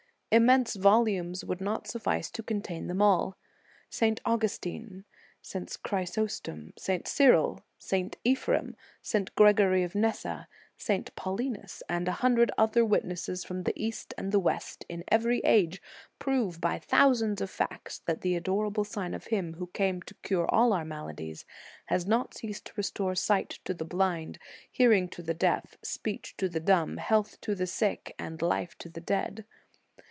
[0.33, 3.35] Immense volumes would not suffice to contain them all.
[3.89, 4.21] St.
[4.25, 5.03] Augustin,
[5.41, 5.77] St.
[5.83, 7.05] Chrysos tom, St.
[7.05, 8.15] Cyril, St.
[8.23, 9.35] Ephraim, St.
[9.35, 11.13] Gregory of Nyssa, St.
[11.17, 15.81] Paulinus, and a hundred other witnesses from the East and the West, in every age,
[16.17, 20.47] prove by thousands of facts that the adorable Sign of Him who came to cure
[20.49, 21.43] all our maladies,
[21.87, 23.39] has not ceased to restore * See his Life.
[23.65, 23.99] In the Nineteenth Century.
[23.99, 24.39] 175 sight to the blind,
[24.71, 28.87] hearing to the deaf, speech to the dumb, health to the sick, and life to
[28.87, 29.43] the dead.